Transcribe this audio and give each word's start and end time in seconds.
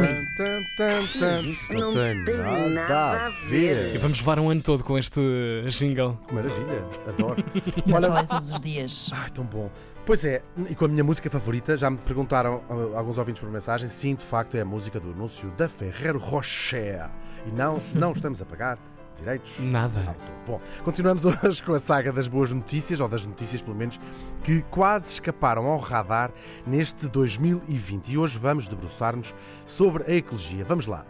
Tan, 0.00 0.24
tan, 0.36 0.64
tan, 0.76 1.06
tan. 1.18 1.40
Isso 1.42 1.72
Não 1.74 1.92
tem 1.92 2.70
nada 2.70 3.26
a 3.26 3.30
E 3.30 3.32
ver. 3.50 3.98
vamos 3.98 4.18
levar 4.18 4.38
um 4.38 4.48
ano 4.50 4.62
todo 4.62 4.82
com 4.82 4.98
este 4.98 5.20
jingle. 5.68 6.18
Que 6.26 6.34
maravilha, 6.34 6.84
adoro. 7.06 7.44
Olha, 7.92 8.24
todos 8.24 8.50
os 8.50 8.60
dias. 8.60 9.10
ai, 9.12 9.30
tão 9.30 9.44
bom. 9.44 9.70
Pois 10.06 10.24
é, 10.24 10.42
e 10.68 10.74
com 10.74 10.86
a 10.86 10.88
minha 10.88 11.04
música 11.04 11.28
favorita, 11.30 11.76
já 11.76 11.90
me 11.90 11.98
perguntaram 11.98 12.62
ah, 12.68 12.98
alguns 12.98 13.18
ouvintes 13.18 13.40
por 13.40 13.50
mensagem, 13.50 13.88
sim, 13.88 14.14
de 14.14 14.24
facto 14.24 14.56
é 14.56 14.62
a 14.62 14.64
música 14.64 14.98
do 14.98 15.10
anúncio 15.10 15.50
da 15.56 15.68
Ferrero 15.68 16.18
Rocher. 16.18 17.08
E 17.46 17.50
não, 17.52 17.80
não 17.94 18.12
estamos 18.12 18.40
a 18.40 18.46
pagar 18.46 18.78
direitos. 19.20 19.60
Nada. 19.60 20.00
de 20.00 20.08
autor. 20.08 20.34
Bom, 20.46 20.60
continuamos 20.84 21.24
hoje 21.44 21.62
com 21.62 21.72
a 21.72 21.78
saga 21.78 22.12
das 22.12 22.26
boas 22.26 22.50
notícias, 22.50 23.00
ou 23.00 23.08
das 23.08 23.24
notícias 23.24 23.62
pelo 23.62 23.76
menos, 23.76 24.00
que 24.42 24.62
quase 24.70 25.12
escaparam 25.12 25.66
ao 25.66 25.78
radar 25.78 26.30
neste 26.66 27.06
2020. 27.06 28.12
E 28.12 28.18
hoje 28.18 28.38
vamos 28.38 28.66
debruçar-nos 28.66 29.34
sobre 29.64 30.04
a 30.10 30.14
ecologia. 30.16 30.64
Vamos 30.64 30.86
lá. 30.86 31.06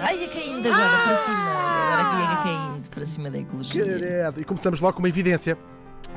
Ai, 0.00 0.16
ia 0.16 0.28
caindo 0.28 0.66
agora 0.68 0.98
para 1.04 1.16
cima. 1.16 1.36
Agora 1.36 2.02
aqui 2.02 2.20
ia 2.20 2.36
caindo 2.42 2.88
para 2.88 3.04
cima 3.04 3.30
da 3.30 3.38
ecologia. 3.38 3.84
Credo. 3.84 4.40
E 4.40 4.44
começamos 4.44 4.80
logo 4.80 4.94
com 4.94 4.98
uma 5.00 5.08
evidência. 5.08 5.56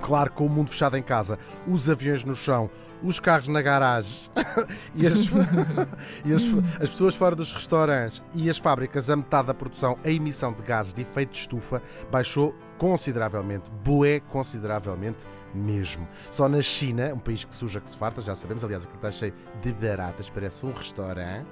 Claro, 0.02 0.32
com 0.32 0.46
o 0.46 0.50
mundo 0.50 0.70
fechado 0.70 0.98
em 0.98 1.04
casa, 1.04 1.38
os 1.68 1.90
aviões 1.90 2.24
no 2.24 2.36
chão, 2.36 2.70
os 3.04 3.20
carros 3.20 3.48
na 3.48 3.62
garagem 3.62 4.30
e, 4.96 5.08
as, 5.08 5.26
e 6.26 6.34
as, 6.34 6.44
as 6.82 6.90
pessoas 6.90 7.16
fora 7.16 7.36
dos 7.36 7.54
restaurantes 7.54 8.22
e 8.34 8.50
as 8.50 8.58
fábricas, 8.58 9.10
a 9.10 9.16
metade 9.16 9.48
da 9.48 9.54
produção, 9.54 9.98
a 10.04 10.10
emissão 10.10 10.54
de 10.54 10.64
gases 10.64 10.94
de 10.94 11.02
efeito 11.02 11.32
de 11.32 11.38
estufa 11.38 11.82
baixou 12.12 12.56
consideravelmente, 12.78 13.70
bué 13.84 14.20
consideravelmente 14.20 15.26
mesmo. 15.54 16.08
Só 16.30 16.48
na 16.48 16.62
China, 16.62 17.14
um 17.14 17.20
país 17.20 17.44
que 17.44 17.56
suja 17.56 17.80
que 17.80 17.90
se 17.90 17.98
farta, 17.98 18.22
já 18.22 18.34
sabemos, 18.34 18.64
aliás, 18.64 18.84
aquilo 18.84 18.98
está 18.98 19.12
cheio 19.12 19.34
de 19.62 19.72
baratas, 19.74 20.30
parece 20.30 20.66
um 20.66 20.72
restaurante. 20.72 21.48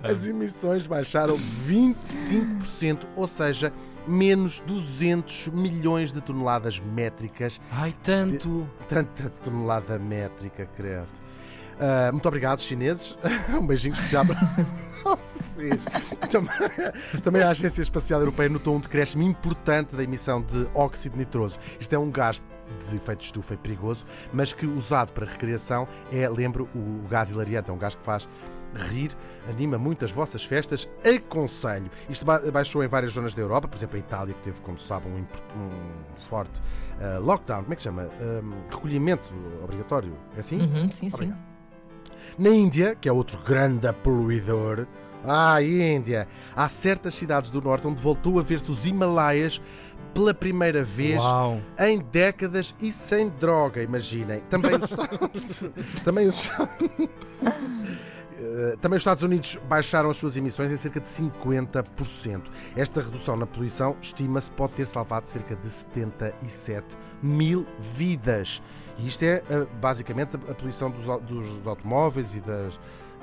Bom. 0.01 0.07
As 0.07 0.27
emissões 0.27 0.85
baixaram 0.87 1.37
25%, 1.67 3.05
ou 3.15 3.27
seja, 3.27 3.71
menos 4.07 4.59
200 4.61 5.49
milhões 5.49 6.11
de 6.11 6.21
toneladas 6.21 6.79
métricas. 6.79 7.59
Ai, 7.71 7.93
tanto. 8.03 8.67
Tanta 8.87 9.29
tonelada 9.43 9.99
métrica, 9.99 10.65
credo. 10.75 11.11
Ah, 11.79 12.11
muito 12.11 12.27
obrigado, 12.27 12.59
chineses. 12.59 13.17
Um 13.49 13.65
beijinho 13.65 13.93
especial 13.93 14.25
para 14.25 14.35
vocês. 15.15 15.83
Também, 16.29 16.51
também 17.23 17.41
a 17.41 17.49
Agência 17.49 17.81
Espacial 17.81 18.19
Europeia 18.19 18.49
notou 18.49 18.75
um 18.75 18.79
decréscimo 18.79 19.23
importante 19.23 19.95
da 19.95 20.03
emissão 20.03 20.41
de 20.41 20.67
óxido 20.73 21.17
nitroso. 21.17 21.57
Isto 21.79 21.93
é 21.93 21.99
um 21.99 22.11
gás 22.11 22.41
de 22.89 22.97
efeito 22.97 23.19
de 23.19 23.25
estufa 23.25 23.53
e 23.53 23.57
perigoso, 23.57 24.05
mas 24.33 24.51
que 24.51 24.65
usado 24.65 25.13
para 25.13 25.25
recreação 25.25 25.87
é, 26.11 26.27
lembro, 26.27 26.67
o 26.75 27.07
gás 27.07 27.31
hilariante. 27.31 27.69
É 27.69 27.73
um 27.73 27.77
gás 27.77 27.95
que 27.95 28.03
faz 28.03 28.27
rir, 28.75 29.11
anima 29.49 29.77
muito 29.77 30.03
as 30.05 30.11
vossas 30.11 30.43
festas. 30.43 30.87
Aconselho. 31.05 31.89
Isto 32.09 32.25
ba- 32.25 32.39
baixou 32.51 32.83
em 32.83 32.87
várias 32.87 33.13
zonas 33.13 33.33
da 33.33 33.41
Europa, 33.41 33.67
por 33.67 33.77
exemplo, 33.77 33.95
a 33.95 33.99
Itália, 33.99 34.33
que 34.33 34.41
teve, 34.41 34.61
como 34.61 34.77
se 34.77 34.87
sabe, 34.87 35.07
um, 35.07 35.19
um 35.59 35.69
forte 36.29 36.61
ah, 37.01 37.17
lockdown. 37.19 37.61
Como 37.63 37.73
é 37.73 37.75
que 37.75 37.81
se 37.81 37.87
chama? 37.87 38.09
Ah, 38.19 38.41
recolhimento 38.69 39.29
obrigatório. 39.63 40.13
É 40.35 40.39
assim? 40.39 40.59
Uhum, 40.61 40.89
sim, 40.91 41.09
sim. 41.09 41.15
Obrigado. 41.15 41.39
Na 42.37 42.49
Índia, 42.49 42.95
que 42.99 43.07
é 43.09 43.11
outro 43.11 43.39
grande 43.43 43.91
poluidor, 44.03 44.85
ah, 45.25 45.61
Índia, 45.61 46.27
há 46.55 46.67
certas 46.69 47.15
cidades 47.15 47.49
do 47.49 47.61
norte 47.61 47.87
onde 47.87 48.01
voltou 48.01 48.37
a 48.39 48.43
ver-se 48.43 48.69
os 48.69 48.85
Himalaias 48.85 49.61
pela 50.13 50.33
primeira 50.33 50.83
vez 50.83 51.21
Uau. 51.23 51.61
em 51.79 51.99
décadas 51.99 52.73
e 52.81 52.91
sem 52.91 53.29
droga, 53.29 53.81
imaginem. 53.81 54.39
Também 54.49 54.75
os 54.75 54.83
Estados, 54.91 55.69
também 56.03 56.27
os, 56.27 56.49
também 58.81 58.97
os 58.97 59.01
Estados 59.01 59.23
Unidos 59.23 59.57
baixaram 59.67 60.09
as 60.09 60.17
suas 60.17 60.37
emissões 60.37 60.71
em 60.71 60.77
cerca 60.77 60.99
de 60.99 61.07
50%. 61.07 62.51
Esta 62.75 63.01
redução 63.01 63.35
na 63.35 63.45
poluição 63.45 63.95
estima-se 64.01 64.51
pode 64.51 64.73
ter 64.73 64.87
salvado 64.87 65.27
cerca 65.27 65.55
de 65.55 65.67
77 65.67 66.97
mil 67.21 67.65
vidas. 67.79 68.61
E 68.97 69.07
isto 69.07 69.23
é 69.23 69.43
eh, 69.49 69.67
basicamente 69.79 70.35
a 70.35 70.53
poluição 70.53 70.89
dos, 70.89 71.05
dos 71.21 71.67
automóveis 71.67 72.35
e 72.35 72.41
das, 72.41 72.79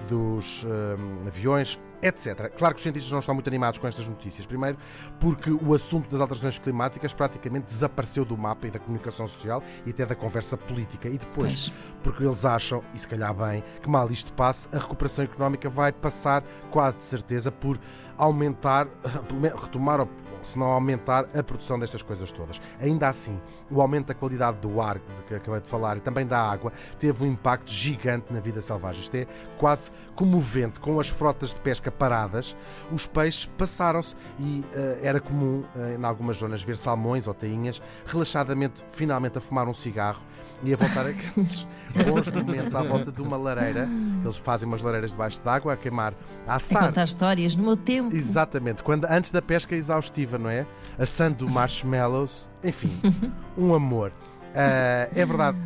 dos 0.08 0.64
eh, 0.64 1.28
aviões, 1.28 1.78
etc. 2.06 2.50
Claro 2.56 2.74
que 2.74 2.78
os 2.78 2.82
cientistas 2.82 3.10
não 3.10 3.20
estão 3.20 3.34
muito 3.34 3.48
animados 3.48 3.78
com 3.78 3.86
estas 3.86 4.06
notícias. 4.08 4.46
Primeiro, 4.46 4.76
porque 5.18 5.50
o 5.50 5.74
assunto 5.74 6.10
das 6.10 6.20
alterações 6.20 6.58
climáticas 6.58 7.12
praticamente 7.12 7.66
desapareceu 7.66 8.24
do 8.24 8.36
mapa 8.36 8.66
e 8.66 8.70
da 8.70 8.78
comunicação 8.78 9.26
social 9.26 9.62
e 9.86 9.90
até 9.90 10.04
da 10.04 10.14
conversa 10.14 10.56
política. 10.56 11.08
E 11.08 11.18
depois, 11.18 11.70
Pois. 11.70 11.72
porque 12.02 12.24
eles 12.24 12.44
acham, 12.44 12.82
e 12.92 12.98
se 12.98 13.08
calhar 13.08 13.32
bem, 13.34 13.64
que 13.82 13.88
mal 13.88 14.10
isto 14.10 14.32
passe, 14.34 14.68
a 14.72 14.78
recuperação 14.78 15.24
económica 15.24 15.68
vai 15.68 15.92
passar 15.92 16.44
quase 16.70 16.98
de 16.98 17.04
certeza 17.04 17.50
por 17.50 17.78
aumentar, 18.16 18.86
retomar 19.60 20.00
ou 20.00 20.08
se 20.46 20.58
não 20.58 20.66
aumentar 20.66 21.26
a 21.36 21.42
produção 21.42 21.78
destas 21.78 22.02
coisas 22.02 22.30
todas. 22.32 22.60
Ainda 22.80 23.08
assim, 23.08 23.40
o 23.70 23.80
aumento 23.80 24.06
da 24.08 24.14
qualidade 24.14 24.58
do 24.58 24.80
ar, 24.80 24.98
de 24.98 25.22
que 25.26 25.34
acabei 25.34 25.60
de 25.60 25.68
falar, 25.68 25.96
e 25.96 26.00
também 26.00 26.26
da 26.26 26.38
água, 26.40 26.72
teve 26.98 27.24
um 27.24 27.26
impacto 27.28 27.70
gigante 27.70 28.32
na 28.32 28.40
vida 28.40 28.60
selvagem. 28.60 29.00
Isto 29.02 29.14
é 29.16 29.26
quase 29.58 29.90
comovente. 30.14 30.80
Com 30.80 30.98
as 31.00 31.08
frotas 31.08 31.52
de 31.52 31.60
pesca 31.60 31.90
paradas, 31.90 32.56
os 32.92 33.06
peixes 33.06 33.46
passaram-se 33.46 34.14
e 34.38 34.64
eh, 34.74 35.00
era 35.02 35.20
comum, 35.20 35.64
eh, 35.76 35.96
em 35.98 36.04
algumas 36.04 36.36
zonas, 36.36 36.62
ver 36.62 36.76
salmões 36.76 37.26
ou 37.26 37.34
tainhas 37.34 37.82
relaxadamente, 38.06 38.84
finalmente, 38.88 39.38
a 39.38 39.40
fumar 39.40 39.68
um 39.68 39.74
cigarro 39.74 40.20
e 40.62 40.72
a 40.72 40.76
voltar 40.76 41.06
aqueles 41.06 41.66
bons 42.06 42.30
momentos 42.30 42.74
à 42.74 42.82
volta 42.82 43.10
de 43.12 43.20
uma 43.20 43.36
lareira, 43.36 43.88
eles 44.22 44.36
fazem 44.36 44.66
umas 44.68 44.82
lareiras 44.82 45.10
debaixo 45.10 45.40
d'água 45.42 45.72
a 45.74 45.76
queimar, 45.76 46.14
a 46.46 46.52
A 46.52 46.56
assar. 46.56 46.86
contar 46.86 47.04
histórias 47.04 47.54
no 47.54 47.62
meu 47.64 47.76
tempo. 47.76 48.14
Exatamente, 48.14 48.82
quando, 48.82 49.04
antes 49.10 49.30
da 49.30 49.42
pesca 49.42 49.74
exaustiva, 49.74 50.33
não 50.38 50.50
é? 50.50 50.66
Assando 50.98 51.48
marshmallows, 51.48 52.50
enfim, 52.62 52.90
um 53.56 53.74
amor. 53.74 54.12
Ah, 54.54 55.08
é 55.14 55.24
verdade 55.24 55.58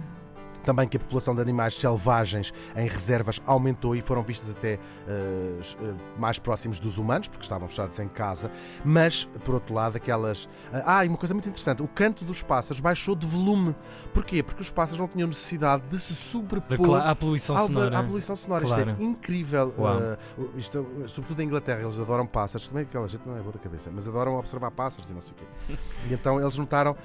também 0.69 0.87
que 0.87 0.99
a 0.99 1.01
população 1.01 1.35
de 1.35 1.41
animais 1.41 1.75
selvagens 1.77 2.53
em 2.77 2.87
reservas 2.87 3.41
aumentou 3.47 3.97
e 3.97 4.03
foram 4.03 4.23
vistas 4.23 4.51
até 4.51 4.79
ah, 5.09 5.61
ah, 5.81 5.95
mais 6.19 6.39
próximos 6.39 6.79
dos 6.79 6.99
humanos, 6.99 7.27
porque 7.27 7.43
estavam 7.43 7.67
fechados 7.67 7.99
em 7.99 8.07
casa, 8.07 8.51
mas, 8.85 9.25
por 9.47 9.55
outro 9.55 9.73
lado, 9.73 9.97
aquelas. 9.97 10.47
Ah, 10.85 11.07
e 11.07 11.09
uma 11.09 11.17
coisa 11.17 11.33
muito 11.33 11.49
interessante: 11.49 11.83
o 11.83 11.89
canto 11.89 12.23
dos 12.23 12.43
pássaros 12.43 12.81
baixou 12.81 13.15
de 13.15 13.27
volume. 13.27 13.75
Porquê? 14.13 14.43
Porque 14.43 14.61
os 14.61 14.69
pássaros 14.69 15.01
não 15.01 15.09
tinham 15.09 15.29
necessidade 15.29 15.85
de 15.89 15.99
se 15.99 16.15
sobrepor 16.15 17.01
A 17.01 17.15
poluição 17.15 17.57
à, 17.57 17.67
sonora. 17.67 17.99
à 17.99 18.03
poluição 18.03 18.37
sonora. 18.37 18.67
Claro. 18.67 18.91
Isto 18.91 19.01
é 19.01 19.05
incrível. 19.05 19.75
Uh, 19.79 20.51
isto, 20.59 20.87
sobretudo 21.07 21.41
em 21.41 21.47
Inglaterra, 21.47 21.81
eles 21.81 21.99
adoram 21.99 22.27
pássaros. 22.27 22.67
Como 22.67 22.79
é 22.79 22.83
que 22.83 22.91
aquela 22.91 23.09
gente 23.09 23.27
não 23.27 23.39
é 23.39 23.41
boa 23.41 23.53
da 23.53 23.59
cabeça? 23.59 23.91
Mas 23.91 24.07
adoram 24.07 24.37
observar 24.37 24.71
pássaros 24.71 25.09
e 25.09 25.15
não 25.15 25.23
sei 25.23 25.33
o 25.33 25.37
quê. 25.37 25.79
E 26.11 26.15
então 26.15 26.39
eles 26.39 26.57
notaram 26.59 26.93
uh, 26.93 26.97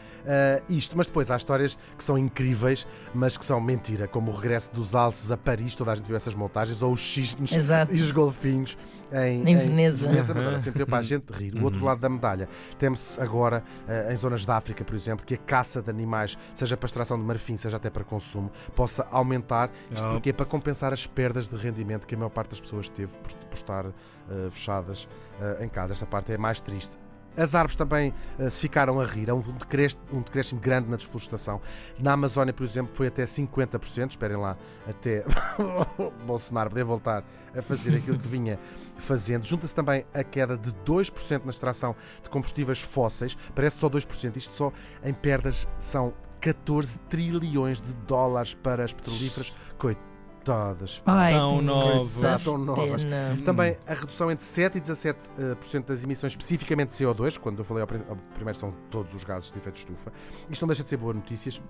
isto. 0.68 0.98
Mas 0.98 1.08
depois 1.08 1.32
há 1.32 1.38
histórias 1.38 1.78
que 1.98 2.04
são 2.04 2.18
incríveis, 2.18 2.86
mas 3.14 3.38
que 3.38 3.46
são 3.46 3.53
mentira, 3.62 4.08
como 4.08 4.32
o 4.32 4.36
regresso 4.36 4.72
dos 4.74 4.94
alces 4.96 5.32
a 5.32 5.38
Paris. 5.38 5.76
Toda 5.76 5.92
a 5.92 5.96
gente 5.96 6.06
viu 6.08 6.16
essas 6.16 6.36
montagens, 6.36 6.82
ou 6.82 6.92
os 6.94 7.00
cisnes 7.14 7.52
Exato. 7.52 7.94
e 7.94 7.96
os 7.96 8.12
golfinhos 8.12 8.78
em, 9.12 9.48
Em 9.50 9.56
Veneza. 9.58 10.10
mas 10.12 10.30
Uhum. 10.30 10.48
olha, 10.48 10.60
sempre 10.60 10.80
deu 10.80 10.88
para 10.88 10.98
a 11.00 11.02
gente 11.04 11.32
rir. 11.32 11.54
O 11.56 11.64
outro 11.64 11.84
lado 11.84 12.00
da 12.00 12.10
medalha. 12.10 12.48
Teme-se 12.78 13.20
agora, 13.22 13.64
eh, 13.88 14.10
em 14.12 14.16
zonas 14.18 14.46
da 14.46 14.58
África, 14.58 14.84
por 14.84 14.96
exemplo, 14.96 15.26
que 15.26 15.34
a 15.36 15.38
caça 15.38 15.82
de 15.82 15.90
animais, 15.90 16.38
seja 16.54 16.76
para 16.78 16.88
extração 16.88 17.18
de 17.18 17.24
marfim, 17.24 17.56
seja 17.58 17.78
até 17.78 17.90
para 17.90 18.04
consumo, 18.04 18.52
possa 18.76 19.08
aumentar. 19.12 19.70
Isto 19.92 20.08
Oh, 20.08 20.12
porque 20.14 20.30
é 20.30 20.34
para 20.34 20.46
compensar 20.46 20.92
as 20.94 21.06
perdas 21.08 21.48
de 21.48 21.56
rendimento 21.56 22.06
que 22.08 22.16
a 22.16 22.18
maior 22.18 22.30
parte 22.30 22.50
das 22.52 22.60
pessoas 22.62 22.90
teve 22.90 23.12
por, 23.20 23.32
por 23.34 23.54
estar 23.56 23.86
eh, 23.86 24.50
fechadas 24.52 25.08
eh, 25.42 25.64
em 25.66 25.70
casa. 25.70 25.94
Esta 25.94 26.06
parte 26.06 26.32
é 26.34 26.38
mais 26.38 26.60
triste. 26.60 26.98
As 27.36 27.56
árvores 27.56 27.76
também 27.76 28.14
eh, 28.38 28.50
se 28.50 28.62
ficaram 28.62 29.00
a 29.00 29.06
rir. 29.06 29.30
Há 29.30 29.34
um 29.34 29.42
decréscimo, 29.42 30.02
um 30.12 30.22
decréscimo 30.22 30.60
grande 30.60 30.90
na 30.90 30.96
desflorestação. 30.96 31.60
Na 32.00 32.14
Amazónia, 32.14 32.54
por 32.54 32.64
exemplo, 32.64 32.96
foi 32.96 33.08
até 33.08 33.24
50%. 33.24 34.12
Esperem 34.12 34.38
lá, 34.38 34.58
até 34.88 35.26
Bolsonaro 36.26 36.70
poder 36.70 36.84
voltar 36.84 37.24
a 37.56 37.62
fazer 37.62 37.96
aquilo 37.96 38.18
que 38.18 38.28
vinha 38.28 38.60
fazendo. 38.98 39.46
Junta-se 39.46 39.74
também 39.74 40.06
a 40.14 40.24
queda 40.24 40.58
de 40.58 40.72
2% 40.86 41.44
na 41.44 41.50
extração 41.50 41.96
de 42.22 42.30
combustíveis 42.30 42.82
fósseis. 42.82 43.36
Parece 43.56 43.80
só 43.80 43.90
2%. 43.90 44.38
Isto 44.38 44.54
só 44.54 44.74
em 45.04 45.14
perdas 45.14 45.68
são 45.80 46.14
14 46.40 47.00
trilhões 47.10 47.82
de 47.82 47.94
dólares 48.08 48.54
para 48.54 48.84
as 48.84 48.94
petrolíferas. 48.94 49.54
Coitados 49.78 50.13
Todas. 50.44 51.02
Ai, 51.06 51.32
Tão 51.34 51.62
novas. 51.62 51.98
imensa 52.20 52.40
Tão 52.44 52.58
novas. 52.58 53.04
Também 53.46 53.78
a 53.88 53.94
redução 53.94 54.30
entre 54.30 54.44
7 54.46 54.78
e 54.78 54.82
17% 54.82 55.32
eh, 55.38 55.56
por 55.56 55.66
cento 55.68 55.88
das 55.88 56.04
emissões, 56.04 56.34
especificamente 56.34 56.90
de 56.90 56.96
CO2, 57.06 57.38
quando 57.40 57.60
eu 57.60 57.66
falei 57.66 57.84
ao, 57.84 57.90
ao 58.10 58.18
primeiro 58.36 58.58
são 58.58 58.74
todos 58.90 59.16
os 59.16 59.24
gases 59.24 59.52
de 59.52 59.58
efeito 59.58 59.76
de 59.76 59.82
estufa. 59.82 60.12
Isto 60.50 60.62
não 60.64 60.68
deixa 60.68 60.84
de 60.84 60.90
ser 60.90 60.98
boas 60.98 61.16
notícias, 61.16 61.62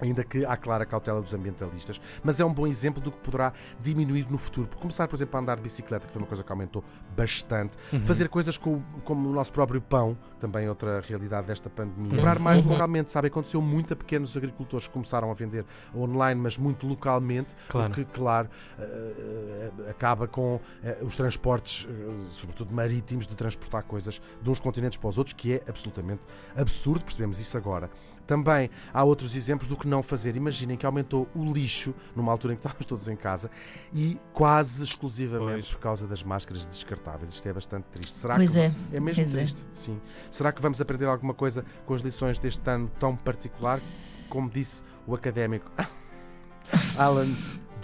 ainda 0.00 0.22
que 0.24 0.44
há 0.44 0.56
clara 0.56 0.86
cautela 0.86 1.20
dos 1.20 1.34
ambientalistas, 1.34 2.00
mas 2.22 2.38
é 2.40 2.44
um 2.44 2.54
bom 2.54 2.66
exemplo 2.66 3.02
do 3.02 3.10
que 3.10 3.18
poderá 3.18 3.52
diminuir 3.82 4.26
no 4.30 4.38
futuro. 4.38 4.68
Por 4.68 4.78
começar, 4.78 5.08
por 5.08 5.16
exemplo, 5.16 5.36
a 5.36 5.40
andar 5.42 5.56
de 5.56 5.62
bicicleta, 5.62 6.06
que 6.06 6.12
foi 6.12 6.22
uma 6.22 6.28
coisa 6.28 6.42
que 6.44 6.52
aumentou 6.52 6.84
bastante, 7.16 7.76
Uhum. 7.92 8.06
fazer 8.06 8.28
coisas 8.28 8.56
com- 8.56 8.80
como 9.04 9.28
o 9.28 9.32
nosso 9.32 9.52
próprio 9.52 9.80
pão, 9.80 10.16
também 10.38 10.68
outra 10.68 11.00
realidade 11.00 11.48
desta 11.48 11.68
pandemia. 11.68 12.10
Comprar 12.10 12.38
mais 12.38 12.62
Uhum. 12.62 12.70
localmente, 12.72 13.10
sabe? 13.10 13.26
Aconteceu 13.28 13.60
muito 13.60 13.92
a 13.92 13.96
pequenos 13.96 14.36
agricultores 14.36 14.86
que 14.86 14.92
começaram 14.92 15.30
a 15.30 15.34
vender 15.34 15.66
online, 15.94 16.40
mas 16.40 16.56
muito 16.56 16.86
localmente, 16.86 17.54
Claro. 17.68 17.90
o 17.92 17.94
que, 17.94 18.04
claro, 18.20 18.50
eh, 18.78 19.70
eh, 19.86 19.90
acaba 19.90 20.28
com 20.28 20.60
eh, 20.84 20.98
os 21.00 21.16
transportes, 21.16 21.88
sobretudo 22.30 22.70
marítimos, 22.74 23.26
de 23.26 23.34
transportar 23.34 23.82
coisas 23.84 24.20
de 24.42 24.50
uns 24.50 24.60
continentes 24.60 24.98
para 24.98 25.08
os 25.08 25.16
outros, 25.16 25.32
que 25.32 25.54
é 25.54 25.62
absolutamente 25.66 26.20
absurdo, 26.54 27.02
percebemos 27.02 27.40
isso 27.40 27.56
agora. 27.56 27.88
Também 28.26 28.68
há 28.92 29.02
outros 29.02 29.34
exemplos 29.34 29.68
do 29.68 29.76
que 29.76 29.88
não 29.88 30.02
fazer. 30.02 30.36
Imaginem 30.36 30.76
que 30.76 30.84
aumentou 30.84 31.26
o 31.34 31.50
lixo 31.50 31.94
numa 32.14 32.30
altura 32.30 32.52
em 32.52 32.56
que 32.56 32.60
estávamos 32.68 32.84
todos 32.84 33.08
em 33.08 33.16
casa 33.16 33.50
e 33.92 34.18
quase 34.34 34.84
exclusivamente 34.84 35.52
Pois. 35.52 35.68
por 35.68 35.78
causa 35.78 36.06
das 36.06 36.22
máscaras 36.22 36.66
descartáveis. 36.66 37.30
Isto 37.30 37.48
é 37.48 37.52
bastante 37.54 37.84
triste. 37.84 38.16
Será 38.18 38.36
Pois 38.36 38.52
que 38.52 38.58
é. 38.58 38.72
é 38.92 39.00
mesmo 39.00 39.22
pois 39.24 39.34
é. 39.34 39.38
triste? 39.38 39.66
Sim. 39.72 39.98
Será 40.30 40.52
que 40.52 40.60
vamos 40.60 40.78
aprender 40.78 41.06
alguma 41.06 41.32
coisa 41.32 41.64
com 41.86 41.94
as 41.94 42.02
lições 42.02 42.38
deste 42.38 42.68
ano 42.68 42.90
tão 43.00 43.16
particular? 43.16 43.80
Como 44.28 44.48
disse 44.50 44.84
o 45.06 45.14
académico 45.14 45.72
Alan 46.96 47.26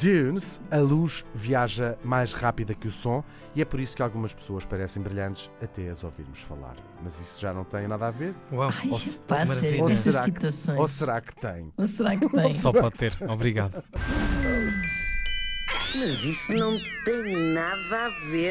Dunes, 0.01 0.61
a 0.71 0.77
luz 0.79 1.25
viaja 1.35 1.97
mais 2.05 2.33
rápida 2.35 2.75
que 2.75 2.87
o 2.87 2.91
som 2.91 3.25
e 3.55 3.63
é 3.63 3.65
por 3.65 3.81
isso 3.81 3.97
que 3.97 4.03
algumas 4.03 4.35
pessoas 4.35 4.65
parecem 4.65 5.03
brilhantes 5.03 5.51
até 5.63 5.89
as 5.89 6.05
ouvirmos 6.05 6.43
falar. 6.43 6.77
Mas 7.03 7.19
isso 7.21 7.41
já 7.41 7.53
não 7.55 7.65
tem 7.65 7.89
nada 7.89 8.09
a 8.09 8.11
ver? 8.11 8.35
Uau. 8.53 8.69
Ai, 8.71 8.91
Ou 8.91 8.99
se- 8.99 9.21
sério, 9.61 9.83
Ou 9.85 9.89
essas 9.91 10.01
será 10.15 10.19
que- 10.25 10.25
citações. 10.33 10.79
Ou 10.79 10.89
será 10.89 11.21
que 11.21 11.35
tem? 11.37 11.73
Ou 11.77 11.87
será 11.87 12.17
que 12.17 12.29
tem? 12.29 12.53
Só 12.53 12.73
pode 12.73 12.97
ter. 12.97 13.17
Obrigado. 13.29 13.83
Mas 15.99 16.23
isso 16.25 16.53
não 16.53 16.79
tem 17.07 17.53
nada 17.55 18.07
a 18.07 18.09
ver. 18.31 18.45